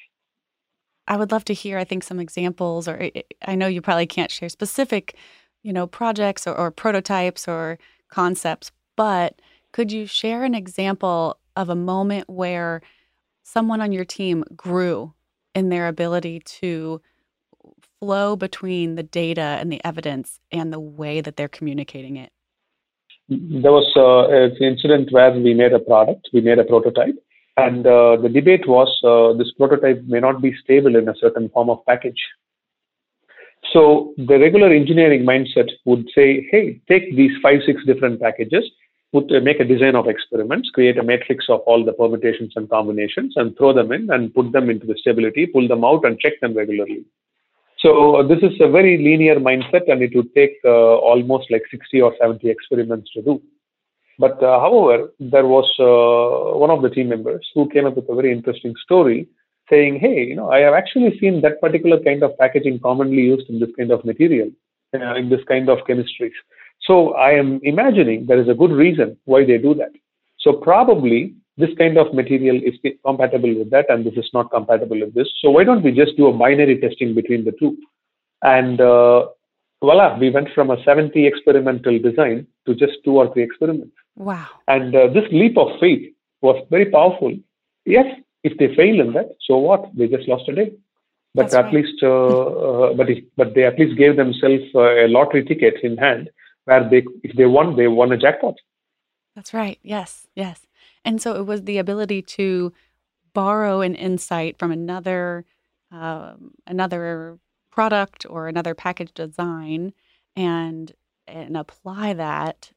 [1.08, 3.10] I would love to hear, I think, some examples, or
[3.46, 5.16] I know you probably can't share specific,
[5.62, 7.78] you know, projects or, or prototypes or
[8.10, 9.42] concepts, but
[9.74, 12.82] could you share an example of a moment where
[13.44, 15.14] someone on your team grew
[15.54, 17.02] in their ability to
[18.04, 22.32] flow between the data and the evidence and the way that they're communicating it?
[23.30, 27.16] There was uh, an incident where we made a product, we made a prototype,
[27.56, 31.48] and uh, the debate was uh, this prototype may not be stable in a certain
[31.50, 32.22] form of package.
[33.72, 38.70] So the regular engineering mindset would say, hey, take these five, six different packages,
[39.14, 42.70] put, uh, make a design of experiments, create a matrix of all the permutations and
[42.70, 46.20] combinations, and throw them in and put them into the stability, pull them out, and
[46.20, 47.06] check them regularly.
[47.84, 52.02] So this is a very linear mindset, and it would take uh, almost like 60
[52.02, 53.42] or 70 experiments to do.
[54.18, 58.08] But uh, however, there was uh, one of the team members who came up with
[58.08, 59.28] a very interesting story
[59.70, 63.50] saying, hey, you know, I have actually seen that particular kind of packaging commonly used
[63.50, 64.50] in this kind of material,
[64.94, 66.38] uh, in this kind of chemistries.
[66.84, 69.92] So I am imagining there is a good reason why they do that.
[70.40, 75.00] So probably this kind of material is compatible with that and this is not compatible
[75.00, 75.28] with this.
[75.42, 77.78] So why don't we just do a binary testing between the two?
[78.42, 79.28] And uh,
[79.82, 83.96] voila, we went from a 70 experimental design to just two or three experiments.
[84.16, 84.48] Wow.
[84.68, 87.36] And uh, this leap of faith was very powerful.
[87.86, 88.06] Yes,
[88.44, 89.96] if they fail in that, so what?
[89.96, 90.74] They just lost a day.
[91.36, 91.74] But That's at right.
[91.74, 95.76] least, uh, uh, but if, but they at least gave themselves uh, a lottery ticket
[95.82, 96.30] in hand,
[96.66, 98.56] where they, if they won, they won a jackpot.
[99.36, 99.80] That's right.
[99.82, 100.68] Yes, yes.
[101.06, 102.74] And so it was the ability to
[103.34, 105.46] borrow an insight from another,
[105.92, 107.40] um, another
[107.72, 109.94] product or another package design,
[110.36, 110.94] and
[111.28, 112.72] and apply that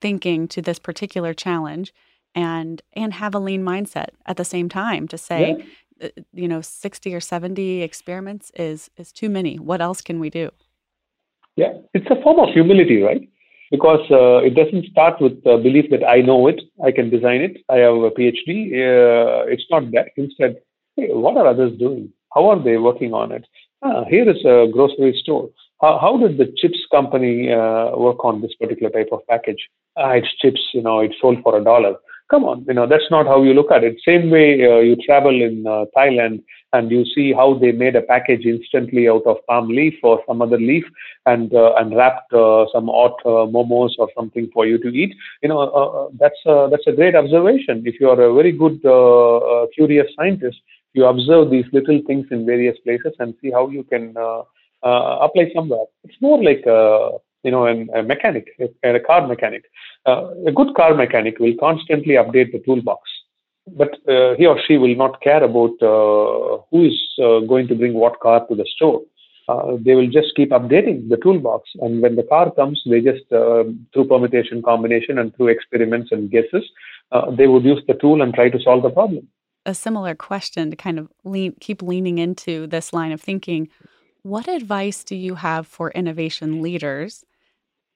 [0.00, 1.92] thinking to this particular challenge
[2.34, 5.64] and and have a lean mindset at the same time to say yeah.
[6.02, 9.56] Uh, you know 60 or 70 experiments is is too many.
[9.56, 10.50] What else can we do?
[11.56, 11.74] Yeah.
[11.94, 13.28] It's a form of humility right
[13.72, 17.40] because uh, it doesn't start with the belief that i know it i can design
[17.48, 18.48] it i have a phd
[18.86, 20.08] uh, it's not that.
[20.16, 20.56] Instead
[20.96, 22.12] hey, what are others doing?
[22.34, 23.44] How are they working on it?
[23.82, 25.48] Ah, here is a grocery store.
[25.80, 29.62] How, how did the chips company uh, work on this particular type of package?
[29.96, 31.94] Ah, it's chips you know it's sold for a dollar
[32.32, 34.00] come on, you know, that's not how you look at it.
[34.08, 36.42] Same way uh, you travel in uh, Thailand
[36.72, 40.40] and you see how they made a package instantly out of palm leaf or some
[40.40, 40.84] other leaf
[41.26, 45.14] and uh, and wrapped uh, some hot uh, momos or something for you to eat.
[45.42, 46.40] You know, uh, that's
[46.70, 47.82] that's a great observation.
[47.84, 48.80] If you are a very good
[49.74, 50.58] curious scientist,
[50.94, 54.14] you observe these little things in various places and see how you can
[54.82, 55.84] apply somewhere.
[56.04, 56.64] It's more like
[57.42, 59.64] you know, an, a mechanic, a, a car mechanic.
[60.06, 63.02] Uh, a good car mechanic will constantly update the toolbox,
[63.76, 67.74] but uh, he or she will not care about uh, who is uh, going to
[67.74, 69.02] bring what car to the store.
[69.48, 73.24] Uh, they will just keep updating the toolbox, and when the car comes, they just
[73.32, 76.64] um, through permutation, combination, and through experiments and guesses,
[77.10, 79.26] uh, they would use the tool and try to solve the problem.
[79.66, 83.68] A similar question to kind of lean, keep leaning into this line of thinking.
[84.22, 87.24] What advice do you have for innovation leaders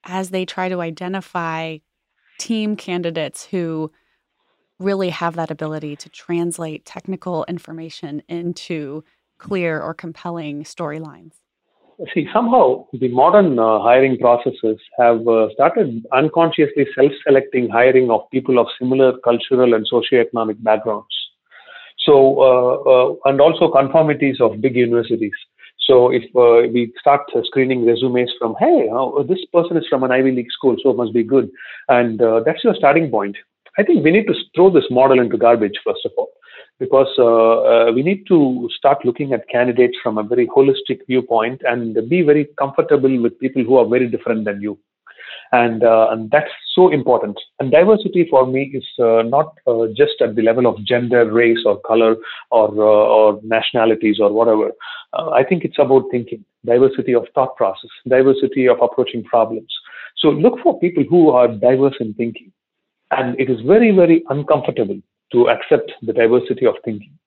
[0.03, 1.77] as they try to identify
[2.39, 3.91] team candidates who
[4.79, 9.03] really have that ability to translate technical information into
[9.37, 11.33] clear or compelling storylines?
[12.13, 18.21] See, somehow the modern uh, hiring processes have uh, started unconsciously self selecting hiring of
[18.31, 21.07] people of similar cultural and socioeconomic backgrounds.
[22.05, 25.33] So, uh, uh and also conformities of big universities.
[25.87, 30.11] So if uh, we start screening resumes from, hey, oh, this person is from an
[30.11, 31.49] Ivy League school, so it must be good,
[31.87, 33.37] and uh, that's your starting point.
[33.79, 36.29] I think we need to throw this model into garbage first of all,
[36.79, 41.61] because uh, uh, we need to start looking at candidates from a very holistic viewpoint
[41.63, 44.77] and be very comfortable with people who are very different than you
[45.51, 47.39] and uh, and that's so important.
[47.59, 51.59] And diversity for me is uh, not uh, just at the level of gender, race,
[51.65, 52.15] or color,
[52.51, 54.71] or uh, or nationalities, or whatever.
[55.13, 59.73] Uh, I think it's about thinking, diversity of thought process, diversity of approaching problems.
[60.17, 62.51] So look for people who are diverse in thinking,
[63.11, 64.99] and it is very very uncomfortable
[65.31, 67.17] to accept the diversity of thinking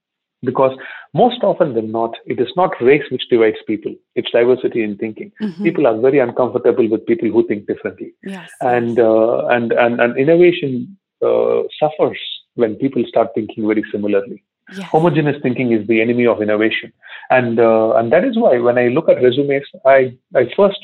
[0.43, 0.77] because
[1.15, 3.95] most often than not, it is not race which divides people.
[4.15, 5.33] It's diversity in thinking.
[5.43, 5.65] Mm-hmm.
[5.65, 10.17] People are very uncomfortable with people who think differently, yes, and, uh, and and and
[10.17, 12.19] innovation uh, suffers
[12.55, 14.43] when people start thinking very similarly.
[14.73, 14.87] Yes.
[14.89, 16.93] Homogeneous thinking is the enemy of innovation,
[17.31, 20.79] and uh, and that is why when I look at resumes, I I first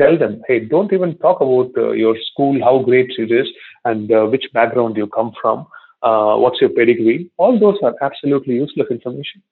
[0.00, 3.48] tell them, hey, don't even talk about uh, your school, how great it is,
[3.84, 5.66] and uh, which background you come from
[6.02, 9.42] uh, what's your pedigree, all those are absolutely useless information.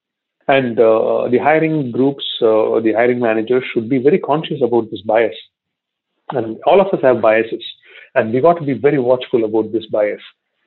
[0.49, 5.01] And uh, the hiring groups, uh, the hiring managers should be very conscious about this
[5.03, 5.35] bias.
[6.31, 7.65] And all of us have biases,
[8.15, 10.21] and we got to be very watchful about this bias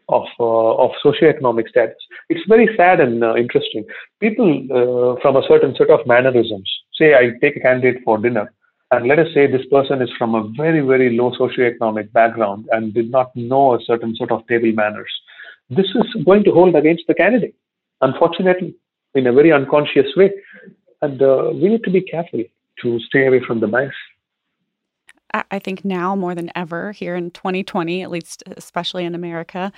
[0.07, 1.97] of uh, of socioeconomic status.
[2.29, 3.85] It's very sad and uh, interesting.
[4.19, 6.69] People uh, from a certain set of mannerisms.
[6.93, 8.53] Say I take a candidate for dinner,
[8.91, 12.93] and let us say this person is from a very very low socioeconomic background and
[12.93, 15.11] did not know a certain sort of table manners
[15.69, 17.55] this is going to hold against the candidate,
[18.01, 18.75] unfortunately,
[19.15, 20.31] in a very unconscious way.
[21.01, 22.43] And uh, we need to be careful
[22.81, 23.93] to stay away from the bias.
[25.51, 29.71] I think now more than ever, here in 2020, at least especially in America,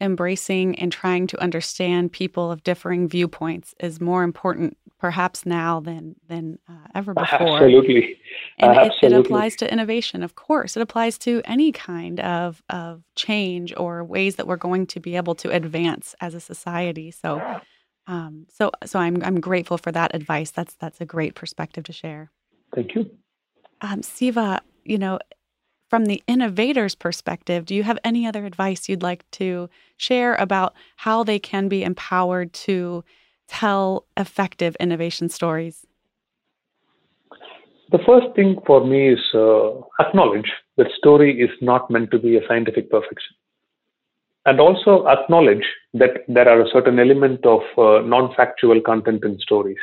[0.00, 6.16] embracing and trying to understand people of differing viewpoints is more important perhaps now than
[6.28, 7.56] than uh, ever before.
[7.56, 8.18] Absolutely,
[8.58, 9.08] and Absolutely.
[9.08, 10.76] It, it, applies to innovation, of course.
[10.76, 15.16] It applies to any kind of of change or ways that we're going to be
[15.16, 17.10] able to advance as a society.
[17.10, 17.60] So,
[18.06, 20.50] um, so so I'm I'm grateful for that advice.
[20.50, 22.30] That's that's a great perspective to share.
[22.74, 23.10] Thank you,
[23.80, 24.62] um, Siva.
[24.84, 25.18] You know,
[25.88, 30.74] from the innovator's perspective, do you have any other advice you'd like to share about
[30.96, 33.04] how they can be empowered to
[33.46, 35.86] tell effective innovation stories?
[37.92, 42.36] The first thing for me is uh, acknowledge that story is not meant to be
[42.36, 43.36] a scientific perfection.
[44.44, 49.38] And also acknowledge that there are a certain element of uh, non factual content in
[49.38, 49.78] stories.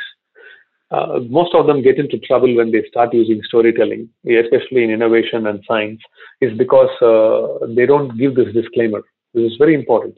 [0.90, 5.46] Uh, most of them get into trouble when they start using storytelling, especially in innovation
[5.46, 6.00] and science,
[6.40, 9.02] is because uh, they don't give this disclaimer.
[9.32, 10.14] This is very important.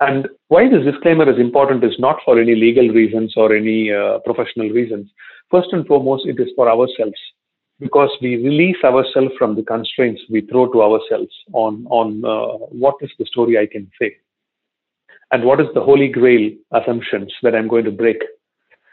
[0.00, 4.18] And why this disclaimer is important is not for any legal reasons or any uh,
[4.24, 5.10] professional reasons.
[5.50, 7.18] First and foremost, it is for ourselves
[7.80, 12.96] because we release ourselves from the constraints we throw to ourselves on, on uh, what
[13.00, 14.16] is the story I can say
[15.30, 18.18] and what is the holy grail assumptions that I'm going to break.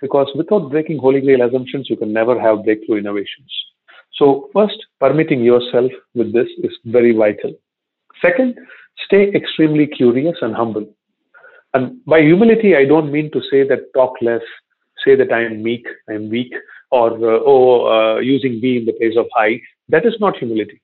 [0.01, 3.51] Because without breaking holy grail assumptions, you can never have breakthrough innovations.
[4.13, 7.53] So, first, permitting yourself with this is very vital.
[8.21, 8.57] Second,
[9.05, 10.85] stay extremely curious and humble.
[11.73, 14.41] And by humility, I don't mean to say that talk less,
[15.05, 16.53] say that I am meek, I am weak,
[16.91, 19.61] or uh, oh, uh, using be in the place of I.
[19.89, 20.81] That is not humility.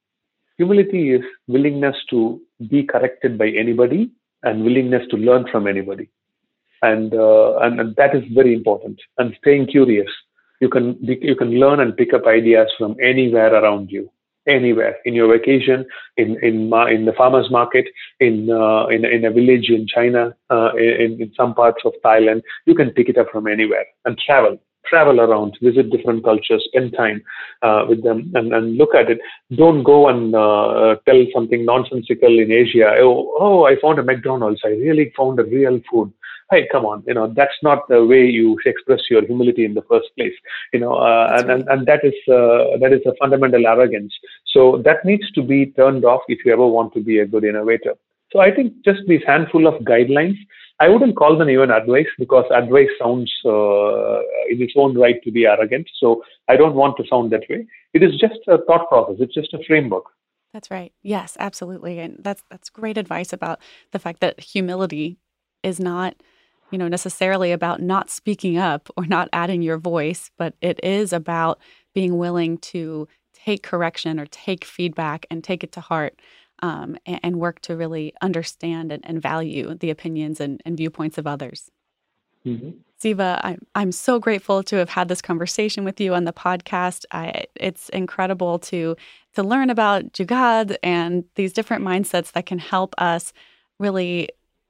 [0.57, 4.11] Humility is willingness to be corrected by anybody
[4.43, 6.09] and willingness to learn from anybody,
[6.81, 8.99] and uh, and, and that is very important.
[9.17, 10.09] And staying curious,
[10.61, 14.09] you can you can learn and pick up ideas from anywhere around you
[14.47, 15.85] anywhere in your vacation,
[16.17, 17.85] in in in the farmers market,
[18.19, 22.41] in uh, in, in a village in China, uh, in in some parts of Thailand.
[22.65, 24.57] You can pick it up from anywhere and travel.
[24.89, 27.21] Travel around, visit different cultures, spend time
[27.61, 29.19] uh, with them, and, and look at it.
[29.53, 32.95] Don't go and uh, tell something nonsensical in Asia.
[32.99, 34.61] Oh, oh, I found a McDonald's.
[34.63, 36.13] I really found a real food
[36.51, 39.81] hey, come on, you know, that's not the way you express your humility in the
[39.83, 40.33] first place,
[40.73, 44.13] you know, uh, and, and, and that is uh, that is a fundamental arrogance.
[44.45, 47.43] So that needs to be turned off if you ever want to be a good
[47.43, 47.95] innovator.
[48.31, 50.37] So I think just these handful of guidelines.
[50.79, 54.19] I wouldn't call them even advice because advice sounds uh,
[54.49, 55.89] in its own right to be arrogant.
[55.99, 57.65] So I don't want to sound that way.
[57.93, 59.15] It is just a thought process.
[59.19, 60.03] It's just a framework.
[60.53, 60.93] That's right.
[61.01, 61.99] Yes, absolutely.
[61.99, 63.59] And that's that's great advice about
[63.91, 65.17] the fact that humility
[65.63, 66.15] is not
[66.71, 71.13] you know, necessarily about not speaking up or not adding your voice, but it is
[71.13, 71.59] about
[71.93, 76.19] being willing to take correction or take feedback and take it to heart
[76.61, 81.19] um, and, and, work to really understand and, and value the opinions and, and, viewpoints
[81.19, 81.69] of others.
[82.45, 82.71] Mm-hmm.
[82.97, 87.05] Siva, I'm, I'm so grateful to have had this conversation with you on the podcast.
[87.11, 88.95] I, it's incredible to
[89.35, 93.33] to learn about Jugaad and these different mindsets that can help us
[93.77, 94.29] really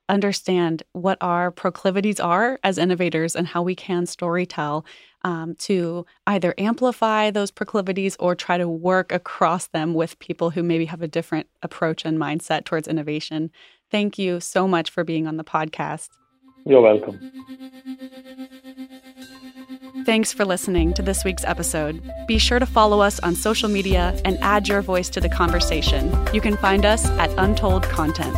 [0.10, 4.86] understand what our proclivities are as innovators and how we can storytell
[5.24, 10.64] um, to either amplify those proclivities or try to work across them with people who
[10.64, 13.52] maybe have a different approach and mindset towards innovation.
[13.92, 16.10] Thank you so much for being on the podcast.
[16.66, 17.20] You're welcome.
[20.06, 22.02] Thanks for listening to this week's episode.
[22.28, 26.14] Be sure to follow us on social media and add your voice to the conversation.
[26.34, 28.38] You can find us at Untold Content.